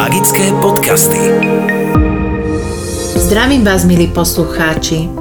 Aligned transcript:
Magické 0.00 0.48
podcasty. 0.64 1.20
Zdravím 3.20 3.68
vás, 3.68 3.84
milí 3.84 4.08
poslucháči. 4.08 5.12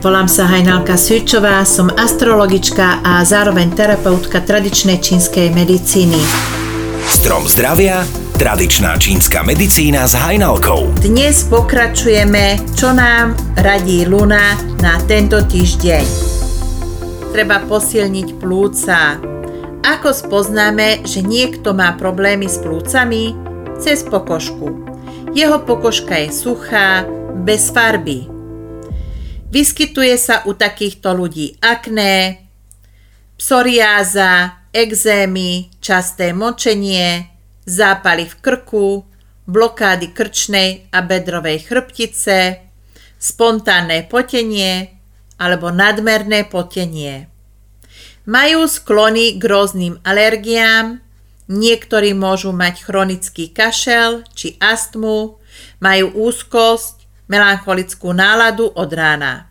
Volám 0.00 0.24
sa 0.24 0.48
Hajnalka 0.48 0.96
Svičová, 0.96 1.60
som 1.68 1.92
astrologička 1.92 3.04
a 3.04 3.20
zároveň 3.28 3.76
terapeutka 3.76 4.40
tradičnej 4.40 5.04
čínskej 5.04 5.52
medicíny. 5.52 6.16
Strom 7.04 7.44
zdravia, 7.44 8.08
tradičná 8.40 8.96
čínska 8.96 9.44
medicína 9.44 10.08
s 10.08 10.16
Hajnalkou. 10.16 10.96
Dnes 11.04 11.44
pokračujeme, 11.52 12.56
čo 12.72 12.88
nám 12.96 13.36
radí 13.60 14.08
Luna 14.08 14.56
na 14.80 14.96
tento 15.04 15.44
týždeň. 15.44 16.04
Treba 17.36 17.60
posilniť 17.68 18.40
plúca. 18.40 19.20
Ako 19.84 20.08
spoznáme, 20.16 21.04
že 21.04 21.20
niekto 21.20 21.76
má 21.76 21.92
problémy 22.00 22.48
s 22.48 22.56
plúcami? 22.64 23.51
Cez 23.82 24.06
pokožku. 24.06 24.86
Jeho 25.34 25.58
pokožka 25.66 26.14
je 26.14 26.30
suchá, 26.30 27.02
bez 27.34 27.74
farby. 27.74 28.30
Vyskytuje 29.50 30.14
sa 30.22 30.46
u 30.46 30.54
takýchto 30.54 31.10
ľudí 31.10 31.58
akné, 31.58 32.46
psoriáza, 33.34 34.62
exémy, 34.70 35.66
časté 35.82 36.30
močenie, 36.30 37.26
zápaly 37.66 38.30
v 38.30 38.34
krku, 38.38 39.02
blokády 39.50 40.14
krčnej 40.14 40.86
a 40.94 41.02
bedrovej 41.02 41.66
chrbtice, 41.66 42.62
spontánne 43.18 44.06
potenie 44.06 44.94
alebo 45.42 45.74
nadmerné 45.74 46.46
potenie. 46.46 47.26
Majú 48.30 48.70
sklony 48.70 49.34
k 49.34 49.42
rôznym 49.42 49.98
alergiám, 50.06 51.02
niektorí 51.50 52.14
môžu 52.14 52.54
mať 52.54 52.86
chronický 52.86 53.50
kašel 53.50 54.26
či 54.34 54.54
astmu, 54.62 55.38
majú 55.82 56.06
úzkosť, 56.30 57.02
melancholickú 57.30 58.12
náladu 58.12 58.70
od 58.72 58.90
rána. 58.92 59.48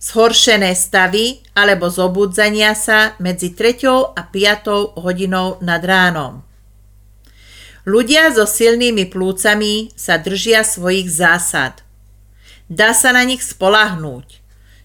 Zhoršené 0.00 0.72
stavy 0.72 1.44
alebo 1.52 1.92
zobudzania 1.92 2.72
sa 2.72 3.16
medzi 3.20 3.52
3. 3.52 4.16
a 4.16 4.22
5. 4.24 4.96
hodinou 4.96 5.60
nad 5.60 5.84
ránom. 5.84 6.40
Ľudia 7.84 8.32
so 8.32 8.44
silnými 8.44 9.08
plúcami 9.08 9.92
sa 9.96 10.20
držia 10.20 10.64
svojich 10.64 11.08
zásad. 11.08 11.80
Dá 12.68 12.92
sa 12.92 13.12
na 13.12 13.24
nich 13.24 13.40
spolahnúť. 13.44 14.40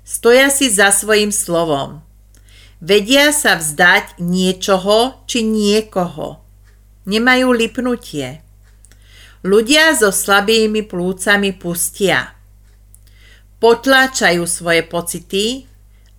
Stoja 0.05 0.47
si 0.53 0.71
za 0.71 0.93
svojim 0.95 1.33
slovom. 1.33 2.04
Vedia 2.85 3.33
sa 3.33 3.57
vzdať 3.57 4.21
niečoho 4.21 5.25
či 5.25 5.41
niekoho. 5.41 6.37
Nemajú 7.09 7.49
lipnutie. 7.49 8.45
Ľudia 9.41 9.97
so 9.97 10.13
slabými 10.13 10.85
plúcami 10.85 11.49
pustia. 11.57 12.37
Potláčajú 13.57 14.45
svoje 14.45 14.85
pocity 14.85 15.65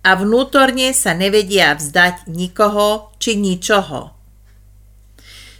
a 0.03 0.19
vnútorne 0.19 0.91
sa 0.91 1.15
nevedia 1.15 1.71
vzdať 1.71 2.27
nikoho 2.27 3.15
či 3.15 3.39
ničoho. 3.39 4.11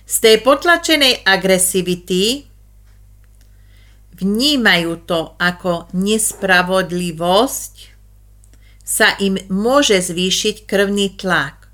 Z 0.03 0.16
tej 0.19 0.44
potlačenej 0.44 1.23
agresivity 1.23 2.52
vnímajú 4.11 5.08
to 5.08 5.39
ako 5.39 5.88
nespravodlivosť, 5.95 7.96
sa 8.88 9.19
im 9.19 9.35
môže 9.52 9.99
zvýšiť 9.99 10.63
krvný 10.63 11.19
tlak. 11.19 11.67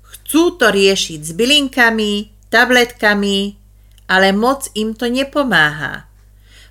Chcú 0.00 0.56
to 0.56 0.72
riešiť 0.72 1.20
s 1.20 1.30
bylinkami, 1.36 2.32
tabletkami, 2.48 3.60
ale 4.08 4.32
moc 4.32 4.72
im 4.72 4.96
to 4.96 5.12
nepomáha. 5.12 6.08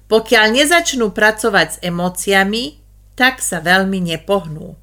Pokiaľ 0.10 0.46
nezačnú 0.50 1.14
pracovať 1.14 1.68
s 1.70 1.82
emóciami, 1.86 2.82
tak 3.14 3.38
sa 3.38 3.62
veľmi 3.62 4.02
nepohnú. 4.02 4.74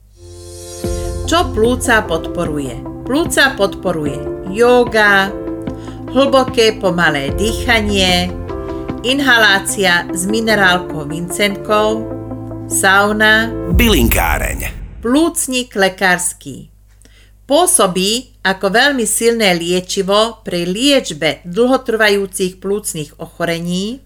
Čo 1.27 1.51
plúca 1.51 2.07
podporuje? 2.07 3.03
Plúca 3.03 3.55
podporuje 3.59 4.47
yoga, 4.55 5.33
hlboké 6.13 6.79
pomalé 6.79 7.35
dýchanie, 7.35 8.31
inhalácia 9.03 10.07
s 10.13 10.29
minerálkou 10.29 11.09
vincentkou, 11.09 12.07
sauna, 12.69 13.62
bylinkáreň, 13.73 14.69
plúcnik 15.01 15.73
lekársky. 15.73 16.69
Pôsobí 17.49 18.37
ako 18.45 18.69
veľmi 18.69 19.09
silné 19.09 19.57
liečivo 19.57 20.45
pri 20.45 20.69
liečbe 20.69 21.41
dlhotrvajúcich 21.49 22.61
plúcnych 22.61 23.17
ochorení, 23.17 24.05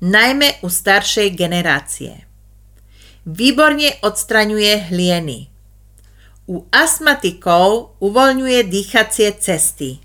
najmä 0.00 0.64
u 0.64 0.72
staršej 0.72 1.36
generácie. 1.36 2.24
Výborne 3.28 3.92
odstraňuje 4.00 4.88
hlieny. 4.88 5.52
U 6.48 6.64
astmatikov 6.72 8.00
uvoľňuje 8.00 8.72
dýchacie 8.72 9.36
cesty. 9.36 10.00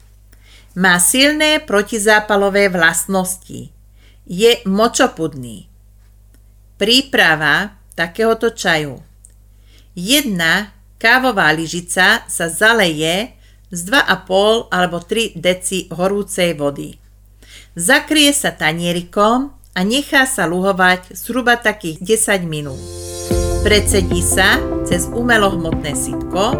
Má 0.75 0.99
silné 0.99 1.63
protizápalové 1.63 2.67
vlastnosti. 2.67 3.71
Je 4.27 4.51
močopudný. 4.67 5.71
Príprava 6.75 7.79
takéhoto 7.93 8.53
čaju. 8.53 9.01
Jedna 9.93 10.73
Kávová 11.03 11.51
lyžica 11.51 12.23
sa 12.31 12.45
zaleje 12.47 13.35
z 13.73 13.79
2,5 13.91 14.71
alebo 14.71 15.03
3 15.03 15.35
deci 15.35 15.91
horúcej 15.91 16.55
vody. 16.55 16.95
Zakrie 17.75 18.31
sa 18.31 18.55
tanierikom 18.55 19.51
a 19.73 19.79
nechá 19.81 20.23
sa 20.29 20.47
luhovať 20.47 21.11
zhruba 21.11 21.59
takých 21.59 21.99
10 21.99 22.47
minút. 22.47 22.79
Predsedí 23.67 24.23
sa 24.23 24.61
cez 24.87 25.11
umelohmotné 25.11 25.91
sitko, 25.91 26.55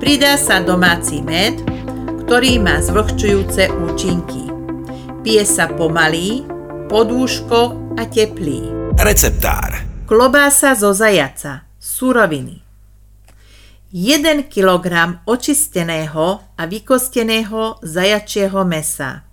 pridá 0.00 0.40
sa 0.40 0.64
domáci 0.64 1.20
med, 1.20 1.60
ktorý 2.24 2.62
má 2.62 2.80
zvlhčujúce 2.80 3.72
účinky. 3.72 4.48
Pije 5.20 5.44
sa 5.44 5.68
pomalý, 5.68 6.46
podúško 6.88 7.92
a 7.98 8.08
teplý. 8.08 8.72
Receptár. 8.96 9.85
Klobása 10.06 10.74
zo 10.74 10.94
zajaca. 10.94 11.66
Suroviny. 11.82 12.62
1 13.90 14.46
kg 14.46 14.86
očisteného 15.26 16.46
a 16.54 16.62
vykosteného 16.62 17.82
zajačieho 17.82 18.62
mesa, 18.62 19.26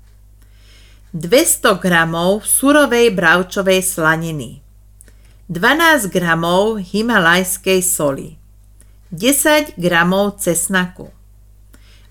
200 1.14 1.78
g 1.78 1.94
surovej 2.42 3.14
bravčovej 3.14 3.86
slaniny, 3.86 4.66
12 5.46 6.10
g 6.10 6.18
himalajskej 6.82 7.82
soli, 7.86 8.34
10 9.14 9.78
g 9.78 9.86
cesnaku, 10.42 11.14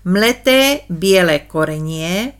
mleté 0.07 0.87
biele 0.87 1.43
korenie, 1.51 2.31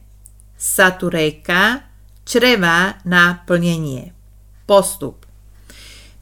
saturejka, 0.55 1.83
čreva 2.23 2.95
na 3.03 3.43
plnenie. 3.43 4.15
Postup. 4.63 5.22